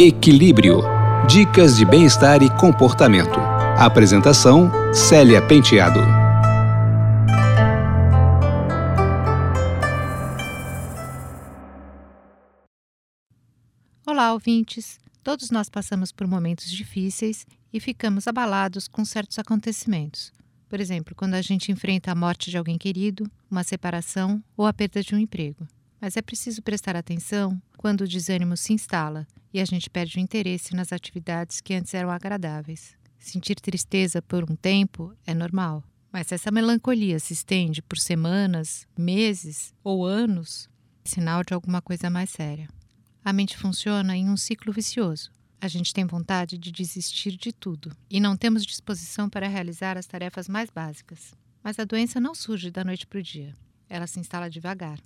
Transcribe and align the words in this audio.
Equilíbrio. 0.00 0.80
Dicas 1.28 1.76
de 1.76 1.84
bem-estar 1.84 2.40
e 2.40 2.48
comportamento. 2.56 3.40
Apresentação: 3.76 4.70
Célia 4.94 5.44
Penteado. 5.44 5.98
Olá, 14.06 14.32
ouvintes. 14.32 15.00
Todos 15.24 15.50
nós 15.50 15.68
passamos 15.68 16.12
por 16.12 16.28
momentos 16.28 16.70
difíceis 16.70 17.44
e 17.72 17.80
ficamos 17.80 18.28
abalados 18.28 18.86
com 18.86 19.04
certos 19.04 19.36
acontecimentos. 19.40 20.32
Por 20.68 20.78
exemplo, 20.78 21.12
quando 21.16 21.34
a 21.34 21.42
gente 21.42 21.72
enfrenta 21.72 22.12
a 22.12 22.14
morte 22.14 22.52
de 22.52 22.56
alguém 22.56 22.78
querido, 22.78 23.28
uma 23.50 23.64
separação 23.64 24.40
ou 24.56 24.64
a 24.64 24.72
perda 24.72 25.02
de 25.02 25.12
um 25.16 25.18
emprego. 25.18 25.66
Mas 26.00 26.16
é 26.16 26.22
preciso 26.22 26.62
prestar 26.62 26.94
atenção 26.94 27.60
quando 27.76 28.02
o 28.02 28.08
desânimo 28.08 28.56
se 28.56 28.72
instala 28.72 29.26
e 29.52 29.60
a 29.60 29.64
gente 29.64 29.90
perde 29.90 30.18
o 30.18 30.20
interesse 30.20 30.74
nas 30.74 30.92
atividades 30.92 31.60
que 31.60 31.74
antes 31.74 31.94
eram 31.94 32.10
agradáveis. 32.10 32.96
Sentir 33.18 33.56
tristeza 33.56 34.22
por 34.22 34.50
um 34.50 34.54
tempo 34.54 35.14
é 35.26 35.34
normal, 35.34 35.82
mas 36.12 36.28
se 36.28 36.34
essa 36.34 36.50
melancolia 36.50 37.18
se 37.18 37.32
estende 37.32 37.82
por 37.82 37.98
semanas, 37.98 38.86
meses 38.96 39.74
ou 39.82 40.06
anos, 40.06 40.68
é 41.04 41.08
sinal 41.08 41.42
de 41.42 41.52
alguma 41.54 41.82
coisa 41.82 42.08
mais 42.08 42.30
séria. 42.30 42.68
A 43.24 43.32
mente 43.32 43.56
funciona 43.56 44.16
em 44.16 44.28
um 44.28 44.36
ciclo 44.36 44.72
vicioso. 44.72 45.30
A 45.60 45.66
gente 45.66 45.92
tem 45.92 46.06
vontade 46.06 46.56
de 46.56 46.70
desistir 46.70 47.32
de 47.36 47.52
tudo 47.52 47.94
e 48.08 48.20
não 48.20 48.36
temos 48.36 48.64
disposição 48.64 49.28
para 49.28 49.48
realizar 49.48 49.98
as 49.98 50.06
tarefas 50.06 50.48
mais 50.48 50.70
básicas. 50.70 51.34
Mas 51.62 51.78
a 51.78 51.84
doença 51.84 52.20
não 52.20 52.34
surge 52.34 52.70
da 52.70 52.84
noite 52.84 53.06
para 53.06 53.18
o 53.18 53.22
dia. 53.22 53.54
Ela 53.88 54.06
se 54.06 54.20
instala 54.20 54.48
devagar, 54.48 55.00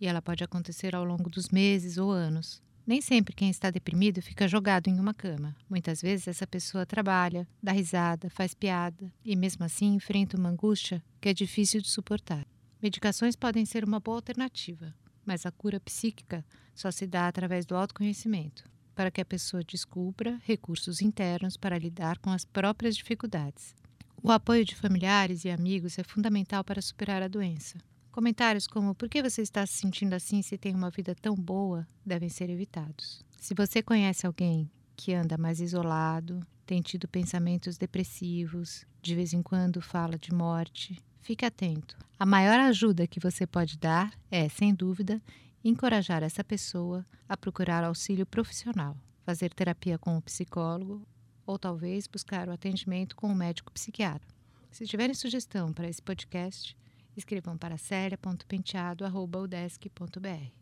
e 0.00 0.06
ela 0.06 0.22
pode 0.22 0.42
acontecer 0.42 0.94
ao 0.96 1.04
longo 1.04 1.28
dos 1.28 1.50
meses 1.50 1.98
ou 1.98 2.10
anos. 2.10 2.62
Nem 2.84 3.00
sempre 3.00 3.34
quem 3.34 3.48
está 3.48 3.70
deprimido 3.70 4.20
fica 4.20 4.48
jogado 4.48 4.88
em 4.88 4.98
uma 4.98 5.14
cama. 5.14 5.54
Muitas 5.70 6.02
vezes 6.02 6.26
essa 6.26 6.46
pessoa 6.46 6.84
trabalha, 6.84 7.46
dá 7.62 7.70
risada, 7.70 8.28
faz 8.28 8.54
piada 8.54 9.12
e, 9.24 9.36
mesmo 9.36 9.64
assim, 9.64 9.94
enfrenta 9.94 10.36
uma 10.36 10.48
angústia 10.48 11.02
que 11.20 11.28
é 11.28 11.32
difícil 11.32 11.80
de 11.80 11.88
suportar. 11.88 12.44
Medicações 12.82 13.36
podem 13.36 13.64
ser 13.64 13.84
uma 13.84 14.00
boa 14.00 14.18
alternativa, 14.18 14.92
mas 15.24 15.46
a 15.46 15.52
cura 15.52 15.78
psíquica 15.78 16.44
só 16.74 16.90
se 16.90 17.06
dá 17.06 17.28
através 17.28 17.64
do 17.64 17.76
autoconhecimento, 17.76 18.64
para 18.96 19.10
que 19.10 19.20
a 19.20 19.24
pessoa 19.24 19.62
descubra 19.62 20.40
recursos 20.44 21.00
internos 21.00 21.56
para 21.56 21.78
lidar 21.78 22.18
com 22.18 22.30
as 22.30 22.44
próprias 22.44 22.96
dificuldades. 22.96 23.76
O 24.20 24.32
apoio 24.32 24.64
de 24.64 24.74
familiares 24.74 25.44
e 25.44 25.50
amigos 25.50 25.98
é 25.98 26.02
fundamental 26.02 26.64
para 26.64 26.82
superar 26.82 27.22
a 27.22 27.28
doença. 27.28 27.78
Comentários 28.12 28.66
como 28.66 28.94
por 28.94 29.08
que 29.08 29.22
você 29.22 29.40
está 29.40 29.64
se 29.64 29.72
sentindo 29.72 30.12
assim 30.12 30.42
se 30.42 30.58
tem 30.58 30.74
uma 30.74 30.90
vida 30.90 31.14
tão 31.14 31.34
boa 31.34 31.88
devem 32.04 32.28
ser 32.28 32.50
evitados. 32.50 33.24
Se 33.40 33.54
você 33.54 33.82
conhece 33.82 34.26
alguém 34.26 34.70
que 34.94 35.14
anda 35.14 35.38
mais 35.38 35.60
isolado, 35.60 36.46
tem 36.66 36.82
tido 36.82 37.08
pensamentos 37.08 37.78
depressivos, 37.78 38.84
de 39.00 39.14
vez 39.14 39.32
em 39.32 39.42
quando 39.42 39.80
fala 39.80 40.18
de 40.18 40.30
morte, 40.30 41.02
fique 41.22 41.46
atento. 41.46 41.96
A 42.18 42.26
maior 42.26 42.60
ajuda 42.60 43.06
que 43.06 43.18
você 43.18 43.46
pode 43.46 43.78
dar 43.78 44.12
é, 44.30 44.46
sem 44.46 44.74
dúvida, 44.74 45.20
encorajar 45.64 46.22
essa 46.22 46.44
pessoa 46.44 47.06
a 47.26 47.34
procurar 47.34 47.82
auxílio 47.82 48.26
profissional, 48.26 48.94
fazer 49.24 49.54
terapia 49.54 49.98
com 49.98 50.18
o 50.18 50.22
psicólogo 50.22 51.00
ou 51.46 51.58
talvez 51.58 52.06
buscar 52.06 52.46
o 52.46 52.52
atendimento 52.52 53.16
com 53.16 53.28
o 53.28 53.34
médico 53.34 53.72
psiquiatra. 53.72 54.28
Se 54.70 54.86
tiverem 54.86 55.14
sugestão 55.14 55.72
para 55.72 55.88
esse 55.88 56.02
podcast, 56.02 56.76
escrevam 57.16 57.56
para 57.56 57.78
celia.penteado.udesc.br. 57.78 60.52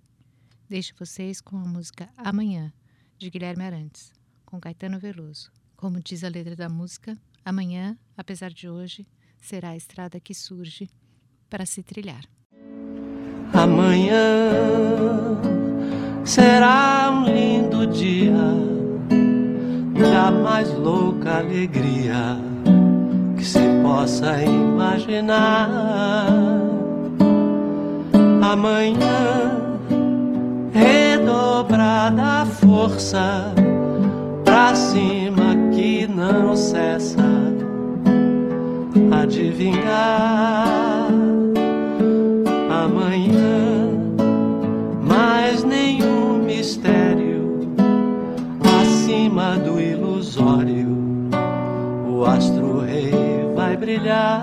Deixo 0.68 0.94
vocês 0.98 1.40
com 1.40 1.56
a 1.56 1.64
música 1.64 2.08
Amanhã, 2.16 2.72
de 3.18 3.28
Guilherme 3.28 3.64
Arantes, 3.64 4.12
com 4.46 4.60
Caetano 4.60 4.98
Veloso. 4.98 5.50
Como 5.76 6.00
diz 6.00 6.22
a 6.22 6.28
letra 6.28 6.54
da 6.54 6.68
música, 6.68 7.18
amanhã, 7.44 7.98
apesar 8.16 8.50
de 8.50 8.68
hoje, 8.68 9.06
será 9.40 9.70
a 9.70 9.76
estrada 9.76 10.20
que 10.20 10.34
surge 10.34 10.88
para 11.48 11.66
se 11.66 11.82
trilhar. 11.82 12.24
Amanhã 13.52 14.14
será 16.24 17.10
um 17.10 17.24
lindo 17.24 17.84
dia 17.88 18.32
da 20.00 20.30
mais 20.30 20.72
louca 20.72 21.38
alegria 21.38 22.38
que 23.36 23.44
se 23.44 23.58
possa 23.82 24.40
imaginar. 24.44 26.29
Amanhã, 28.52 29.78
redobrada 30.72 32.42
a 32.42 32.46
força 32.46 33.54
pra 34.44 34.74
cima 34.74 35.54
que 35.72 36.08
não 36.08 36.56
cessa 36.56 37.22
adivinhar. 39.22 41.06
Amanhã, 42.68 43.88
mais 45.00 45.62
nenhum 45.62 46.42
mistério 46.42 47.72
acima 48.82 49.58
do 49.58 49.80
ilusório, 49.80 50.88
o 52.08 52.24
astro 52.24 52.80
rei 52.80 53.12
vai 53.54 53.76
brilhar. 53.76 54.42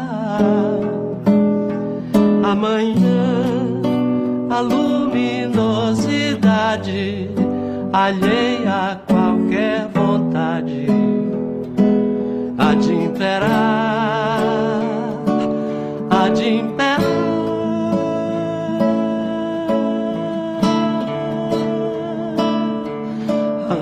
Amanhã 2.42 3.57
a 4.50 4.62
luminosidade 4.62 7.30
alheia 7.92 8.92
a 8.92 8.96
qualquer 8.96 9.90
vontade 9.94 10.88
há 12.58 12.74
de 12.74 12.94
imperar, 12.94 14.82
há 16.10 16.30
de 16.30 16.50
imperar. 16.50 16.98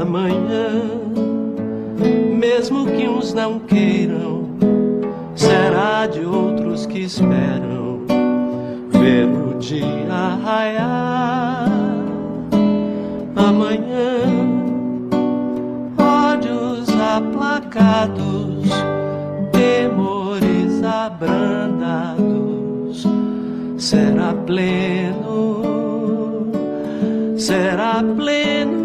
Amanhã, 0.02 0.82
mesmo 2.38 2.88
que 2.88 3.08
uns 3.08 3.34
não 3.34 3.60
queiram 3.60 4.50
será 5.36 6.08
de 6.08 6.26
outros 6.26 6.86
que 6.86 7.00
esperam 7.00 7.85
o 9.56 9.60
dia 9.60 10.38
raiar. 10.44 11.66
Amanhã, 13.36 14.22
ódios 15.98 16.90
aplacados, 16.90 18.70
temores 19.52 20.84
abrandados, 20.84 22.28
será 23.78 24.34
pleno, 24.46 25.64
será 27.38 28.04
pleno. 28.16 28.85